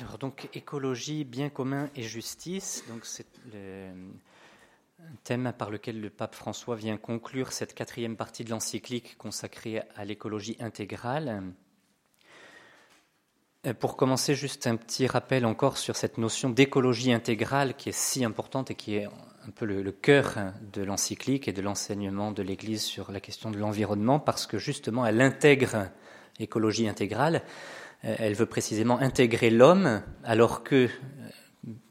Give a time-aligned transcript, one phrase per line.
[0.00, 2.84] Alors, donc, écologie, bien commun et justice.
[2.88, 3.88] Donc, c'est le
[5.24, 10.04] thème par lequel le pape François vient conclure cette quatrième partie de l'encyclique consacrée à
[10.04, 11.54] l'écologie intégrale.
[13.66, 17.96] Euh, pour commencer, juste un petit rappel encore sur cette notion d'écologie intégrale qui est
[17.96, 20.34] si importante et qui est un peu le, cœur
[20.74, 25.06] de l'encyclique et de l'enseignement de l'Église sur la question de l'environnement, parce que justement,
[25.06, 25.88] elle intègre
[26.38, 27.42] écologie intégrale
[28.02, 30.88] elle veut précisément intégrer l'homme, alors que, euh,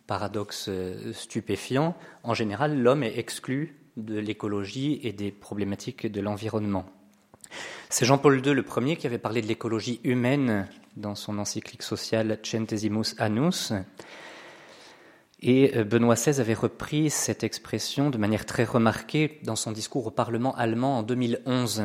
[0.08, 6.86] paradoxe euh, stupéfiant, en général, l'homme est exclu de l'écologie et des problématiques de l'environnement.
[7.90, 12.40] C'est Jean-Paul II le premier qui avait parlé de l'écologie humaine dans son encyclique sociale
[12.44, 13.74] Centesimus Annus.
[15.42, 20.12] Et Benoît XVI avait repris cette expression de manière très remarquée dans son discours au
[20.12, 21.84] Parlement allemand en 2011.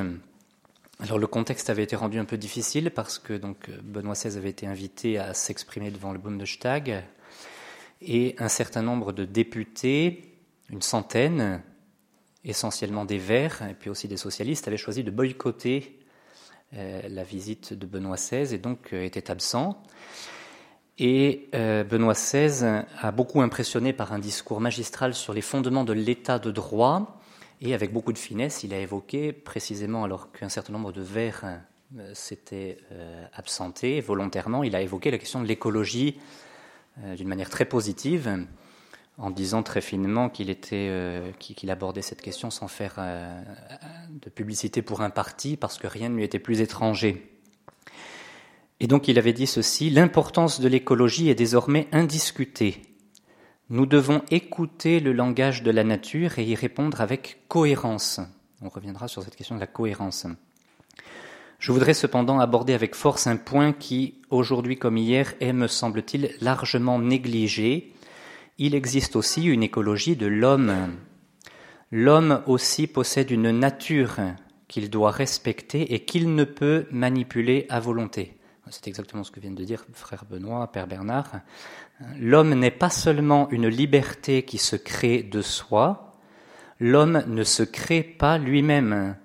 [1.02, 4.50] Alors le contexte avait été rendu un peu difficile parce que donc Benoît XVI avait
[4.50, 7.04] été invité à s'exprimer devant le Bundestag
[8.02, 10.34] et un certain nombre de députés,
[10.68, 11.62] une centaine,
[12.44, 15.98] essentiellement des Verts et puis aussi des socialistes, avaient choisi de boycotter
[16.76, 19.82] euh, la visite de Benoît XVI et donc euh, étaient absents.
[20.98, 25.94] Et euh, Benoît XVI a beaucoup impressionné par un discours magistral sur les fondements de
[25.94, 27.19] l'état de droit
[27.60, 31.44] et avec beaucoup de finesse, il a évoqué, précisément alors qu'un certain nombre de vers
[31.98, 36.18] euh, s'étaient euh, absentés volontairement, il a évoqué la question de l'écologie
[37.04, 38.46] euh, d'une manière très positive,
[39.18, 40.90] en disant très finement qu'il était,
[41.38, 42.94] qu'il abordait cette question sans faire
[44.08, 47.30] de publicité pour un parti, parce que rien ne lui était plus étranger.
[48.78, 52.89] Et donc il avait dit ceci, l'importance de l'écologie est désormais indiscutée.
[53.72, 58.18] Nous devons écouter le langage de la nature et y répondre avec cohérence.
[58.62, 60.26] On reviendra sur cette question de la cohérence.
[61.60, 66.34] Je voudrais cependant aborder avec force un point qui, aujourd'hui comme hier, est, me semble-t-il,
[66.40, 67.94] largement négligé.
[68.58, 70.96] Il existe aussi une écologie de l'homme.
[71.92, 74.16] L'homme aussi possède une nature
[74.66, 78.36] qu'il doit respecter et qu'il ne peut manipuler à volonté.
[78.70, 81.40] C'est exactement ce que vient de dire frère Benoît, père Bernard.
[82.18, 86.12] L'homme n'est pas seulement une liberté qui se crée de soi,
[86.78, 89.16] l'homme ne se crée pas lui-même.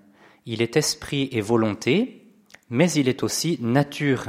[0.46, 2.26] Il est esprit et volonté,
[2.70, 4.26] mais il est aussi nature.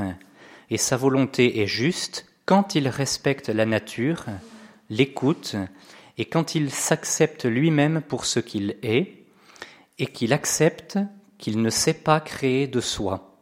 [0.71, 4.25] Et sa volonté est juste quand il respecte la nature,
[4.91, 5.57] l'écoute,
[6.17, 9.25] et quand il s'accepte lui-même pour ce qu'il est,
[9.99, 10.99] et qu'il accepte
[11.39, 13.35] qu'il ne s'est pas créé de soi.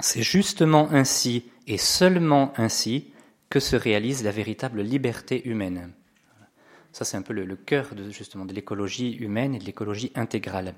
[0.00, 3.12] C'est justement ainsi et seulement ainsi
[3.50, 5.92] que se réalise la véritable liberté humaine.
[6.92, 10.74] Ça, c'est un peu le, cœur de, justement de l'écologie humaine et de l'écologie intégrale.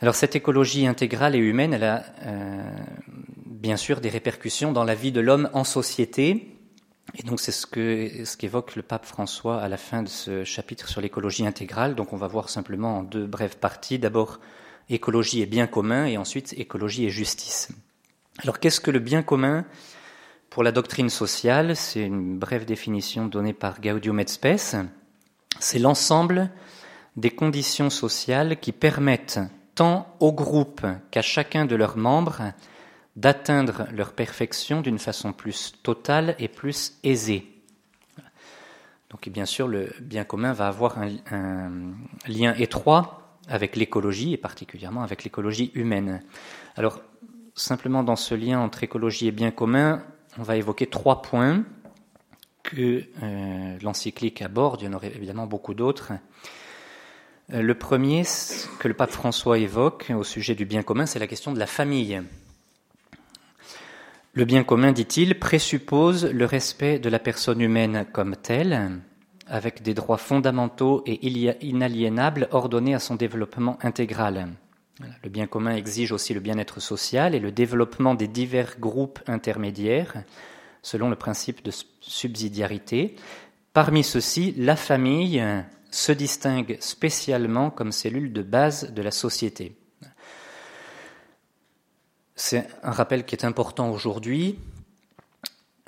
[0.00, 2.62] Alors cette écologie intégrale et humaine, elle a euh,
[3.46, 6.56] bien sûr des répercussions dans la vie de l'homme en société.
[7.16, 10.44] Et donc c'est ce que ce qu'évoque le pape François à la fin de ce
[10.44, 11.94] chapitre sur l'écologie intégrale.
[11.96, 13.98] Donc on va voir simplement en deux brèves parties.
[13.98, 14.40] D'abord
[14.88, 17.68] écologie et bien commun et ensuite écologie et justice.
[18.38, 19.66] Alors qu'est-ce que le bien commun?
[20.50, 24.74] Pour la doctrine sociale, c'est une brève définition donnée par Gaudium et Spes.
[25.60, 26.50] C'est l'ensemble
[27.16, 29.38] des conditions sociales qui permettent
[29.76, 32.52] tant au groupe qu'à chacun de leurs membres
[33.14, 37.46] d'atteindre leur perfection d'une façon plus totale et plus aisée.
[39.10, 41.70] Donc, bien sûr, le bien commun va avoir un, un
[42.26, 46.22] lien étroit avec l'écologie et particulièrement avec l'écologie humaine.
[46.74, 47.00] Alors,
[47.54, 50.02] simplement dans ce lien entre écologie et bien commun,
[50.38, 51.64] on va évoquer trois points
[52.62, 54.82] que euh, l'encyclique aborde.
[54.82, 56.12] Il y en aurait évidemment beaucoup d'autres.
[57.52, 58.22] Euh, le premier
[58.78, 61.66] que le pape François évoque au sujet du bien commun, c'est la question de la
[61.66, 62.22] famille.
[64.34, 69.00] Le bien commun, dit-il, présuppose le respect de la personne humaine comme telle,
[69.48, 71.26] avec des droits fondamentaux et
[71.62, 74.48] inaliénables ordonnés à son développement intégral.
[75.22, 80.24] Le bien commun exige aussi le bien-être social et le développement des divers groupes intermédiaires
[80.82, 83.16] selon le principe de subsidiarité.
[83.72, 85.42] Parmi ceux-ci, la famille
[85.90, 89.76] se distingue spécialement comme cellule de base de la société.
[92.34, 94.58] C'est un rappel qui est important aujourd'hui,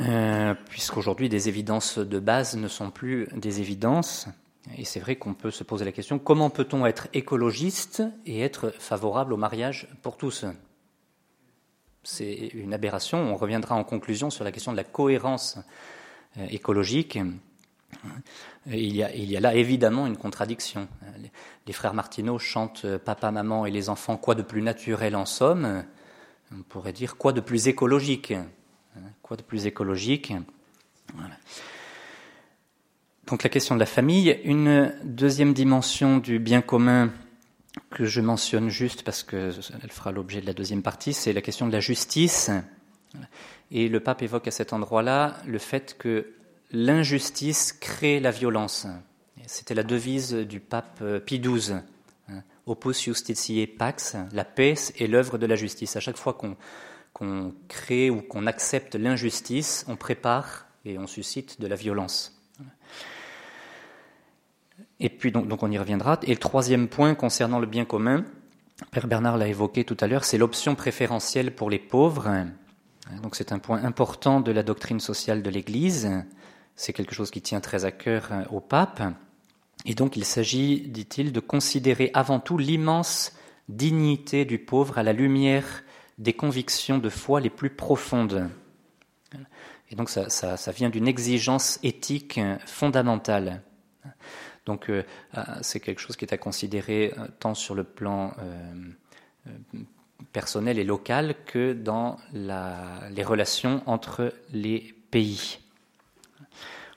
[0.03, 4.29] euh, puisqu'aujourd'hui des évidences de base ne sont plus des évidences.
[4.77, 8.71] Et c'est vrai qu'on peut se poser la question comment peut-on être écologiste et être
[8.71, 10.45] favorable au mariage pour tous?
[12.05, 13.19] C'est une aberration.
[13.19, 15.59] On reviendra en conclusion sur la question de la cohérence
[16.39, 17.19] euh, écologique.
[18.67, 20.89] Il y, a, là évidemment une contradiction.
[21.67, 25.85] Les frères Martineau chantent Papa, maman et les enfants, quoi de plus naturel en somme?
[26.53, 28.33] On pourrait dire quoi de plus écologique?
[29.21, 30.33] Quoi de plus écologique?
[33.27, 34.39] Donc la question de la famille.
[34.45, 37.11] Une deuxième dimension du bien commun
[37.91, 39.53] que je mentionne juste parce qu'elle
[39.91, 42.51] fera l'objet de la deuxième partie, c'est la question de la justice.
[43.71, 46.35] Et le pape évoque à cet endroit-là le fait que
[46.71, 48.87] l'injustice crée la violence.
[49.47, 51.81] C'était la devise du pape euh, Pie XII.
[52.29, 52.43] Hein.
[52.67, 55.97] Opus Justitiae Pax, la paix est l'œuvre de la justice.
[55.97, 61.67] À chaque fois qu'on crée ou qu'on accepte l'injustice, on prépare et on suscite de
[61.67, 62.42] la violence.
[65.01, 66.19] Et puis, donc, on y reviendra.
[66.23, 68.25] Et le troisième point concernant le bien commun,
[68.91, 72.31] Père Bernard l'a évoqué tout à l'heure, c'est l'option préférentielle pour les pauvres.
[73.23, 76.11] Donc c'est un point important de la doctrine sociale de l'Église.
[76.77, 79.03] C'est quelque chose qui tient très à cœur au pape.
[79.85, 83.33] Et donc il s'agit, dit-il, de considérer avant tout l'immense
[83.69, 85.85] dignité du pauvre à la lumière
[86.19, 88.49] des convictions de foi les plus profondes.
[89.93, 93.63] Et donc ça, vient d'une exigence éthique fondamentale.
[94.65, 95.03] Donc euh,
[95.61, 99.51] c'est quelque chose qui est à considérer euh, tant sur le plan euh,
[100.33, 105.59] personnel et local que dans les relations entre les pays.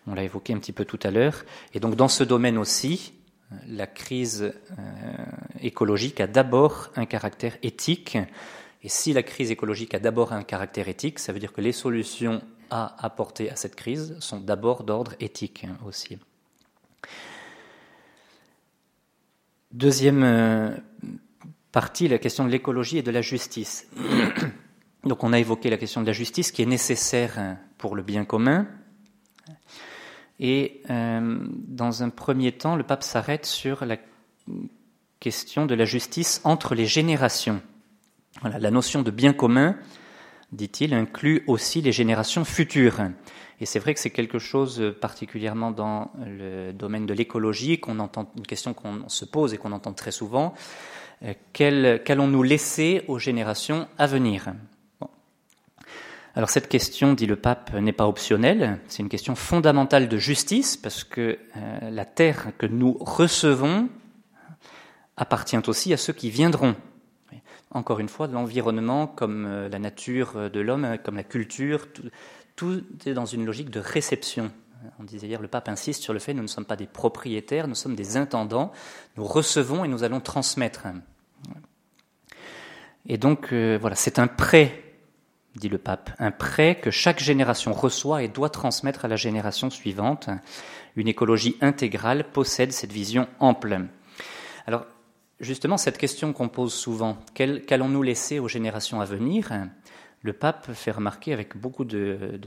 [0.08, 1.44] On l'a évoqué un petit peu tout à l'heure.
[1.74, 3.14] Et donc dans ce domaine aussi,
[3.68, 4.54] la crise
[5.62, 8.18] écologique a d'abord un caractère éthique.
[8.84, 11.72] Et si la crise écologique a d'abord un caractère éthique, ça veut dire que les
[11.72, 12.42] solutions
[12.76, 16.18] à apporter à cette crise sont d'abord d'ordre éthique aussi.
[19.72, 20.76] Deuxième euh,
[21.72, 23.88] partie, la question de l'écologie et de la justice.
[25.06, 28.04] Donc on a évoqué la question de la justice qui est nécessaire hein, pour le
[28.04, 28.68] bien commun.
[30.40, 33.96] Et euh, dans un premier temps, le pape s'arrête sur la
[35.22, 37.62] question de la justice entre les générations.
[38.42, 39.78] Voilà, la notion de bien commun,
[40.56, 43.02] dit-il, inclut aussi les générations futures.
[43.62, 48.00] Et c'est vrai que c'est quelque chose, euh, particulièrement dans le domaine de l'écologie, qu'on
[48.00, 50.54] entend, une question qu'on se pose et qu'on entend très souvent.
[51.24, 54.54] Euh, qu'allons-nous laisser aux générations à venir?
[56.38, 60.76] Alors cette question, dit le pape, n'est pas optionnelle, c'est une question fondamentale de justice,
[60.76, 63.88] parce que euh, la terre que nous recevons
[65.16, 66.76] appartient aussi à ceux qui viendront.
[67.76, 71.88] Encore une fois, l'environnement, comme la nature de l'homme, comme la culture,
[72.56, 74.50] tout est dans une logique de réception.
[74.98, 76.88] On disait hier, le pape insiste sur le fait que nous ne sommes pas des
[76.88, 78.72] propriétaires, nous sommes des intendants,
[79.18, 80.88] nous recevons et nous allons transmettre.
[83.08, 84.82] Et donc, euh, voilà, c'est un prêt,
[85.58, 89.70] dit le pape, un prêt que chaque génération reçoit et doit transmettre à la génération
[89.70, 90.30] suivante.
[90.96, 93.82] Une écologie intégrale possède cette vision ample.
[94.66, 94.86] Alors,
[95.40, 99.52] justement, cette question qu'on pose souvent, qu'allons-nous laisser aux générations à venir?
[100.22, 102.40] Le pape fait remarquer avec beaucoup de,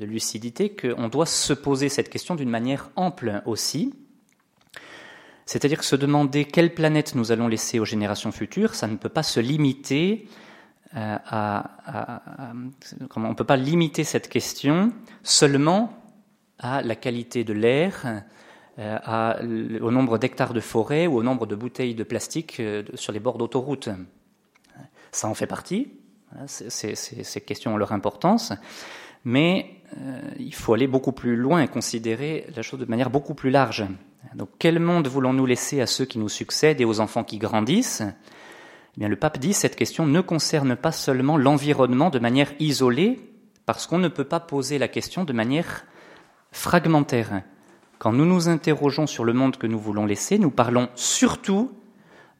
[0.00, 3.92] lucidité qu'on doit se poser cette question d'une manière ample aussi.
[5.44, 9.08] C'est-à-dire que se demander quelle planète nous allons laisser aux générations futures, ça ne peut
[9.08, 10.28] pas se limiter
[10.94, 12.52] euh, à,
[13.16, 14.92] on ne peut pas limiter cette question
[15.22, 15.92] seulement
[16.58, 18.22] à la qualité de l'air,
[18.78, 23.12] euh, au nombre d'hectares de forêt ou au nombre de bouteilles de plastique euh, sur
[23.12, 23.88] les bords d'autoroute.
[25.10, 25.88] Ça en fait partie,
[26.46, 28.52] ces questions ont leur importance,
[29.24, 33.34] mais euh, il faut aller beaucoup plus loin et considérer la chose de manière beaucoup
[33.34, 33.86] plus large.
[34.34, 38.02] Donc, quel monde voulons-nous laisser à ceux qui nous succèdent et aux enfants qui grandissent?
[38.02, 43.20] Eh bien, Le pape dit cette question ne concerne pas seulement l'environnement de manière isolée,
[43.64, 45.84] parce qu'on ne peut pas poser la question de manière
[46.52, 47.42] fragmentaire.
[47.98, 51.72] Quand nous nous interrogeons sur le monde que nous voulons laisser, nous parlons surtout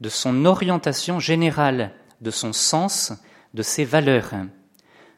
[0.01, 3.13] de son orientation générale, de son sens
[3.55, 4.35] de ses valeurs.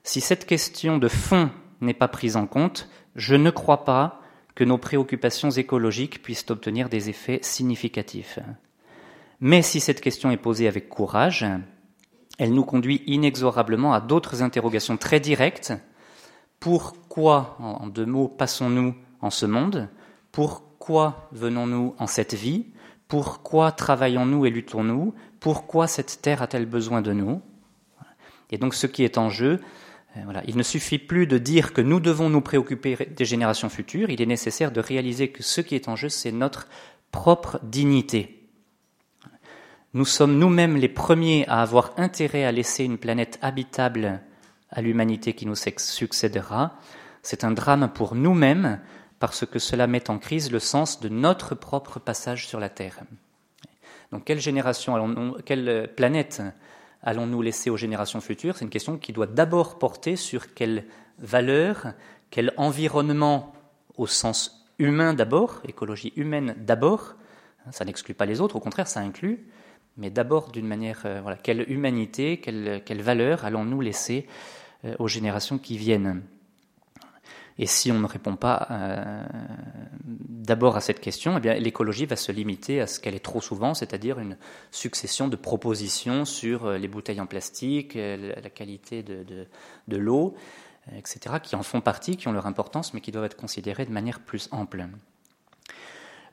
[0.03, 1.51] Si cette question de fond
[1.83, 4.23] n'est pas prise en compte, je ne crois pas
[4.55, 8.39] que nos préoccupations écologiques puissent obtenir des effets significatifs.
[9.41, 11.47] Mais si cette question est posée avec courage,
[12.39, 15.75] elle nous conduit inexorablement à d'autres interrogations très directes.
[16.61, 19.89] Pourquoi, en deux mots, passons-nous en ce monde?
[20.33, 22.67] Pourquoi venons-nous en cette vie?
[23.09, 25.15] Pourquoi travaillons-nous et luttons-nous?
[25.41, 27.43] Pourquoi cette terre a-t-elle besoin de nous?
[28.51, 29.61] Et donc ce qui est en jeu,
[30.17, 34.11] euh, il ne suffit plus de dire que nous devons nous préoccuper des générations futures,
[34.11, 36.69] il est nécessaire de réaliser que ce qui est en jeu, c'est notre
[37.13, 38.49] propre dignité.
[39.93, 44.21] Nous sommes nous-mêmes les premiers à avoir intérêt à laisser une planète habitable
[44.71, 46.77] à l'humanité qui nous succédera.
[47.23, 48.81] C'est un drame pour nous-mêmes
[49.21, 53.01] parce que cela met en crise le sens de notre propre passage sur la Terre.
[54.11, 56.43] Donc quelle génération, quelle planète
[57.03, 58.57] allons-nous laisser aux générations futures?
[58.57, 60.87] C'est une question qui doit d'abord porter sur quelle
[61.19, 61.93] valeur,
[62.31, 63.53] quel environnement
[63.97, 67.15] au sens humain d'abord, écologie humaine d'abord,
[67.71, 69.47] ça n'exclut pas les autres, au contraire, ça inclut,
[69.99, 74.27] mais d'abord d'une manière, euh, voilà, quelle humanité, quelle, quelle valeur allons-nous laisser
[74.87, 76.23] euh, aux générations qui viennent?
[77.63, 79.23] Et si on ne répond pas euh,
[80.07, 83.43] d'abord à cette question, eh bien l'écologie va se limiter à ce qu'elle est trop
[83.43, 84.39] souvent, c'est-à-dire une
[84.71, 89.47] succession de propositions sur les bouteilles en plastique, la qualité de, de,
[89.89, 90.35] de l'eau,
[90.97, 93.93] etc., qui en font partie, qui ont leur importance, mais qui doivent être considérées de
[93.93, 94.87] manière plus ample.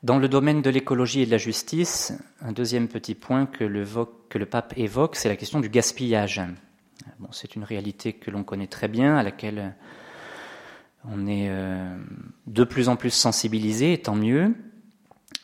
[0.04, 3.86] Dans le domaine de l'écologie et de la justice, un deuxième petit point que le,
[4.30, 6.42] que le pape évoque, c'est la question du gaspillage.
[7.20, 9.76] Bon, c'est une réalité que l'on connaît très bien, à laquelle
[11.06, 11.98] on est euh,
[12.48, 14.56] de plus en plus sensibilisé, tant mieux.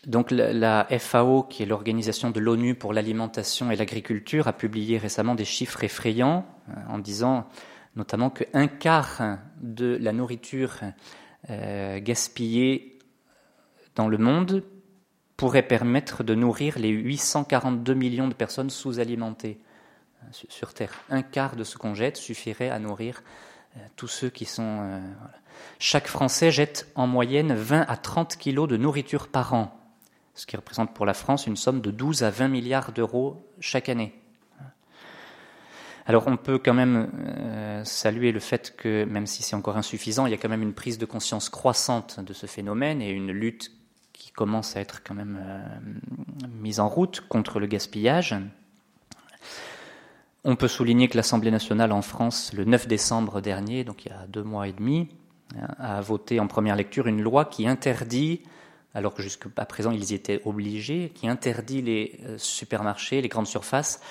[0.06, 5.36] Donc la FAO, qui est l'organisation de l'ONU pour l'alimentation et l'agriculture, a publié récemment
[5.36, 7.48] des chiffres effrayants euh, en disant
[7.96, 9.22] notamment qu'un quart
[9.62, 10.80] de la nourriture
[11.50, 13.00] euh, gaspillée
[13.96, 14.64] dans le monde
[15.38, 19.60] pourrait permettre de nourrir les 842 millions de personnes sous-alimentées
[20.32, 20.94] sur Terre.
[21.10, 23.22] Un quart de ce qu'on jette suffirait à nourrir
[23.96, 24.80] tous ceux qui sont...
[24.82, 25.00] Euh,
[25.80, 29.80] Chaque Français jette en moyenne 20 à 30 kilos de nourriture par an,
[30.36, 33.90] ce qui représente pour la France une somme de 12 à 20 milliards d'euros chaque
[33.90, 34.14] année.
[36.06, 37.10] Alors on peut quand même
[37.86, 40.74] saluer le fait que, même si c'est encore insuffisant, il y a quand même une
[40.74, 43.72] prise de conscience croissante de ce phénomène et une lutte
[44.14, 48.36] qui commence à être quand même euh, mise en route contre le gaspillage.
[50.46, 54.12] On peut souligner que l'Assemblée nationale en France, le 9 décembre dernier, donc il y
[54.12, 55.08] a deux mois et demi,
[55.80, 58.42] a voté en première lecture une loi qui interdit,
[58.94, 63.48] alors que jusqu'à présent ils y étaient obligés, qui interdit les euh, supermarchés, les grandes
[63.48, 64.02] surfaces,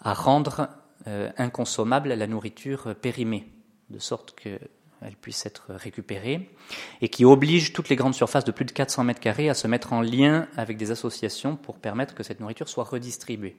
[0.00, 0.68] à rendre
[1.06, 3.46] euh, inconsommable la nourriture périmée,
[3.90, 4.58] de sorte que
[5.02, 6.50] elle puisse être récupérée,
[7.00, 9.68] et qui oblige toutes les grandes surfaces de plus de 400 mètres carrés à se
[9.68, 13.56] mettre en lien avec des associations pour permettre que cette nourriture soit redistribuée.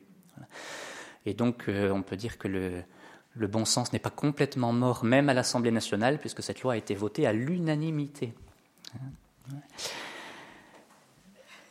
[1.27, 5.27] Et donc, euh, on peut dire que le, bon sens n'est pas complètement mort, même
[5.27, 8.33] à l'Assemblée nationale, puisque cette loi a été votée à l'unanimité.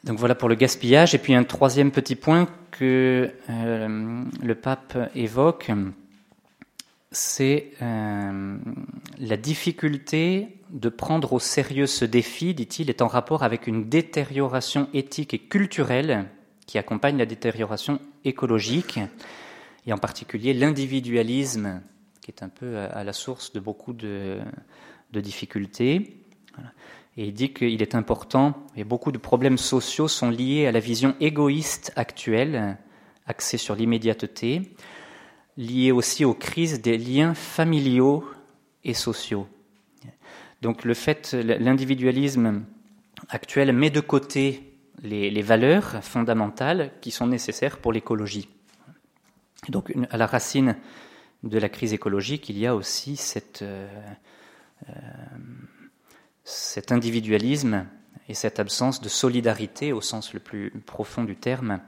[0.04, 1.14] Donc voilà pour le gaspillage.
[1.14, 5.72] Et puis un troisième petit point que euh, le pape évoque,
[7.10, 8.58] c'est euh,
[9.18, 14.90] la difficulté de prendre au sérieux ce défi, dit-il, est en rapport avec une détérioration
[14.92, 16.26] éthique et culturelle
[16.66, 19.00] qui accompagne la détérioration écologique,
[19.86, 21.80] et en particulier l'individualisme,
[22.20, 24.40] qui est un peu à la source de beaucoup de,
[25.12, 26.18] difficultés.
[27.16, 30.80] Et il dit qu'il est important, et beaucoup de problèmes sociaux sont liés à la
[30.80, 32.76] vision égoïste actuelle,
[33.26, 34.74] axée sur l'immédiateté,
[35.56, 38.28] lié aussi aux crises des liens familiaux
[38.84, 39.46] et sociaux.
[40.60, 42.64] Donc le fait, l'individualisme
[43.28, 48.48] actuel met de côté les, valeurs fondamentales qui sont nécessaires pour l'écologie.
[49.68, 50.76] Donc à la racine
[51.42, 53.20] de la crise écologique, il y a aussi
[53.62, 53.88] euh,
[54.88, 54.92] euh,
[56.44, 57.86] cet individualisme
[58.28, 61.80] et cette absence de solidarité au sens le plus profond du terme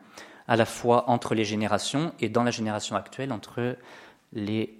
[0.46, 3.76] à la fois entre les générations et dans la génération actuelle entre
[4.32, 4.74] les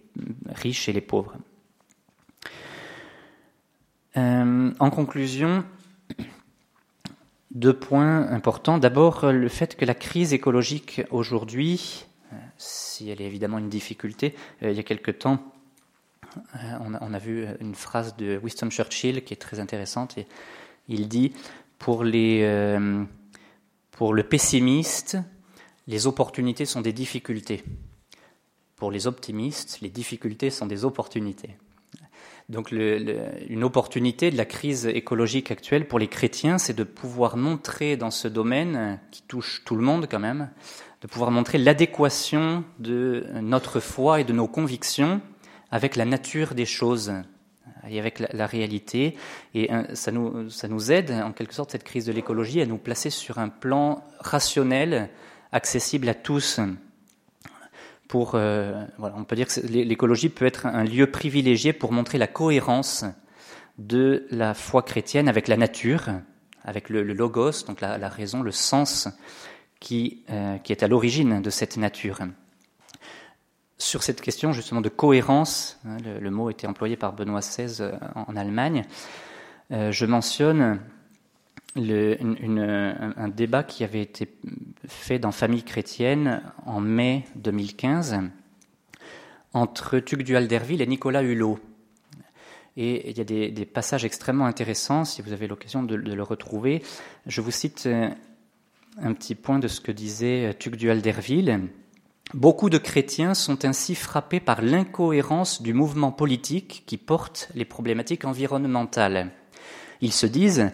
[0.46, 1.36] riches et les pauvres.
[4.16, 5.64] Euh, en conclusion,
[7.50, 8.78] deux points importants.
[8.78, 12.06] D'abord, le fait que la crise écologique aujourd'hui,
[12.56, 15.42] si elle est évidemment une difficulté, euh, il y a quelque temps,
[16.56, 20.16] euh, on a, vu une phrase de Winston Churchill qui est très intéressante.
[20.88, 21.32] Il dit
[21.78, 22.78] pour, les,
[23.90, 25.18] pour le pessimiste,
[25.86, 27.62] les opportunités sont des difficultés.
[28.76, 31.56] Pour les optimistes, les difficultés sont des opportunités.
[32.48, 37.98] Donc une opportunité de la crise écologique actuelle pour les chrétiens, c'est de pouvoir montrer
[37.98, 40.48] dans ce domaine qui touche tout le monde quand même,
[41.02, 45.20] de pouvoir montrer l'adéquation de notre foi et de nos convictions
[45.70, 47.12] avec la nature des choses
[47.86, 49.14] et avec la, réalité.
[49.54, 52.78] Et ça nous, ça nous aide, en quelque sorte, cette crise de l'écologie, à nous
[52.78, 55.10] placer sur un plan rationnel
[55.52, 56.60] accessible à tous.
[58.08, 62.16] Pour, euh, voilà, on peut dire que l'écologie peut être un lieu privilégié pour montrer
[62.16, 63.04] la cohérence
[63.76, 66.08] de la foi chrétienne avec la nature,
[66.64, 69.08] avec le, logos, donc la, raison, le sens
[69.78, 72.20] qui, euh, qui est à l'origine de cette nature.
[73.76, 77.82] Sur cette question justement de cohérence, hein, le, le, mot était employé par Benoît XVI
[77.82, 78.84] euh, en, Allemagne,
[79.70, 80.80] je mentionne
[81.78, 84.28] un, débat qui avait été
[84.86, 88.20] fait dans Famille chrétienne en mai 2015
[89.54, 91.58] entre Tugdual Derville et Nicolas Hulot.
[92.76, 96.82] Et il y a des, passages extrêmement intéressants, si vous avez l'occasion de, le retrouver.
[97.26, 98.08] Je vous cite euh,
[99.00, 101.68] un petit point de ce que disait Tugdual d'Erville.
[102.34, 108.26] Beaucoup de chrétiens sont ainsi frappés par l'incohérence du mouvement politique qui porte les problématiques
[108.26, 109.30] environnementales.
[110.00, 110.70] Ils se disent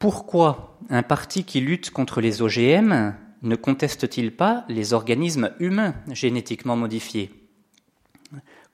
[0.00, 6.74] pourquoi un parti qui lutte contre les OGM ne conteste-t-il pas les organismes humains génétiquement
[6.74, 7.30] modifiés?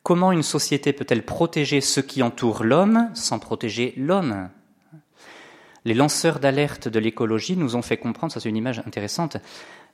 [0.04, 4.50] Comment une société peut-elle protéger ce qui entoure l'homme sans protéger l'homme?
[5.84, 9.36] Les lanceurs d'alerte de l'écologie nous ont fait comprendre, ça c'est une image intéressante,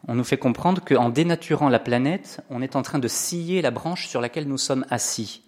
[0.07, 3.71] on nous fait comprendre qu'en dénaturant la planète, on est en train de scier la
[3.71, 5.45] branche sur laquelle nous sommes assis.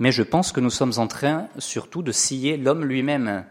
[0.00, 3.44] Mais je pense que nous sommes en train surtout de scier l'homme lui-même.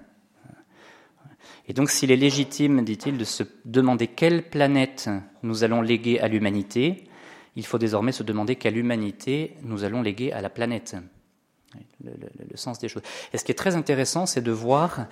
[1.71, 5.09] Et donc s'il est légitime, dit-il, de se demander quelle planète
[5.41, 7.05] nous allons léguer à l'humanité,
[7.55, 10.97] il faut désormais se demander quelle humanité nous allons léguer à la planète.
[12.03, 13.03] Le, sens des choses.
[13.31, 15.05] Et ce qui est très intéressant, c'est de voir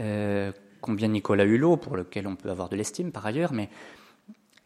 [0.00, 3.68] euh, combien Nicolas Hulot, pour lequel on peut avoir de l'estime par ailleurs, mais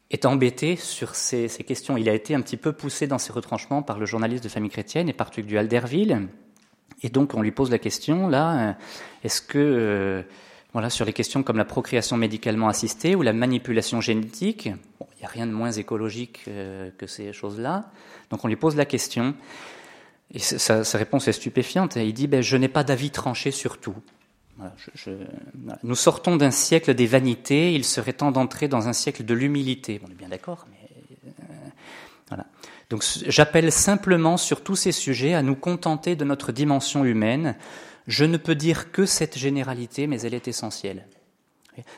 [0.09, 1.99] est embêté sur ces, questions.
[1.99, 4.71] Il a été un petit peu poussé dans ses retranchements par le journaliste de Famille
[4.71, 6.29] chrétienne et par Tuc du Alderville.
[7.03, 8.73] Et donc on lui pose la question, là, euh,
[9.23, 10.23] est-ce que, euh,
[10.77, 15.25] voilà, sur les questions comme la procréation médicalement assistée ou la manipulation génétique, il n'y
[15.25, 17.91] a rien de moins écologique euh, que ces choses-là.
[18.29, 19.35] Donc on lui pose la question,
[20.35, 21.97] et sa, réponse est stupéfiante.
[21.97, 23.97] Il dit, ben, je n'ai pas d'avis tranché sur tout.
[25.83, 30.03] Nous sortons d'un siècle des vanités, il serait temps d'entrer dans un siècle de l'humilité.
[30.07, 30.67] on est bien d'accord,
[31.27, 32.37] euh.
[32.91, 37.57] Donc j'appelle simplement sur tous ces sujets à nous contenter de notre dimension humaine.
[38.07, 41.07] Je ne peux dire que cette généralité, mais elle est essentielle.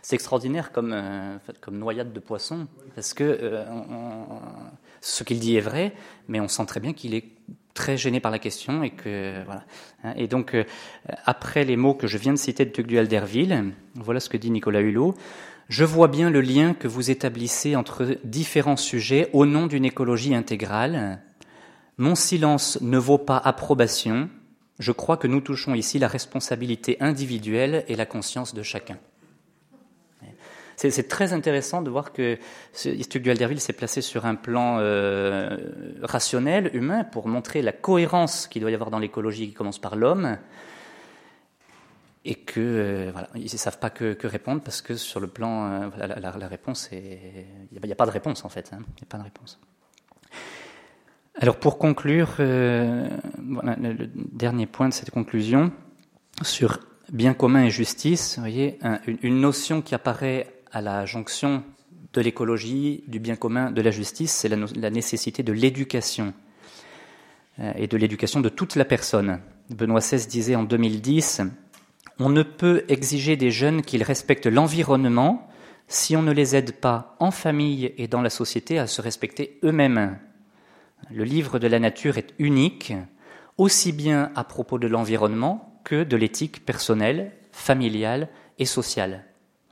[0.02, 3.64] C'est extraordinaire comme, euh, comme noyade de poisson, parce que euh,
[5.00, 5.92] ce qu'il dit est vrai,
[6.26, 7.24] mais on sent très bien qu'il est
[7.74, 9.64] très gêné par la question et que voilà.
[10.02, 10.64] Hein, et donc euh,
[11.26, 14.50] après les mots que je viens de citer de Tugdual d'Erville, voilà ce que dit
[14.50, 15.14] Nicolas Hulot.
[15.68, 20.34] Je vois bien le lien que vous établissez entre différents sujets au nom d'une écologie
[20.34, 21.20] intégrale.
[21.98, 24.30] Mon silence ne vaut pas approbation.
[24.78, 28.98] Je crois que nous touchons ici la responsabilité individuelle et la conscience de chacun.
[30.76, 32.38] C'est très intéressant de voir que
[32.72, 35.56] Stuck du s'est placé sur un plan euh,
[36.02, 39.96] rationnel, humain, pour montrer la cohérence qu'il doit y avoir dans l'écologie qui commence par
[39.96, 40.38] l'homme,
[42.24, 45.66] et que euh, voilà, ils ne savent pas que, répondre parce que sur le plan,
[45.66, 45.88] euh,
[46.20, 48.78] la, réponse est, il n'y a, pas de réponse en fait, hein.
[48.80, 49.58] il n'y a pas de réponse.
[51.40, 55.70] Alors pour conclure, voilà, le, dernier point de cette conclusion
[56.42, 56.80] sur
[57.12, 58.78] bien commun et justice, vous voyez,
[59.22, 61.62] une notion qui apparaît à la jonction
[62.12, 66.34] de l'écologie, du bien commun, de la justice, c'est la, nécessité de l'éducation
[67.60, 69.40] euh, et de l'éducation de toute la personne.
[69.70, 71.42] Benoît XVI disait en 2010,
[72.18, 75.48] on ne peut exiger des jeunes qu'ils respectent l'environnement
[75.86, 79.58] si on ne les aide pas en famille et dans la société à se respecter
[79.62, 80.18] eux-mêmes.
[81.10, 82.92] Le livre de la nature est unique,
[83.56, 89.24] aussi bien à propos de l'environnement que de l'éthique personnelle, familiale et sociale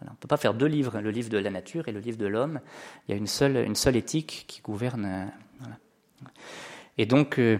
[0.02, 2.18] on ne peut pas faire deux livres, le livre de la nature et le livre
[2.18, 2.60] de l'homme.
[3.06, 5.30] Il y a une seule, éthique qui gouverne.
[5.64, 6.26] Euh,
[6.98, 7.58] et donc, euh,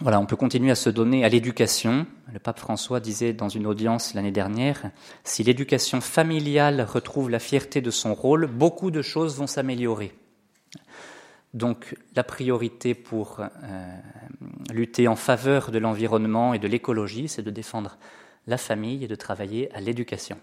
[0.00, 2.06] voilà, on peut continuer à se donner à l'éducation.
[2.32, 4.90] Le pape François disait dans une audience l'année dernière,
[5.22, 10.12] si l'éducation familiale retrouve la fierté de son rôle, beaucoup de choses vont s'améliorer.
[11.54, 13.96] Donc la priorité pour euh,
[14.72, 17.96] lutter en faveur de l'environnement et de l'écologie, c'est de défendre
[18.48, 20.36] la famille et de travailler à l'éducation.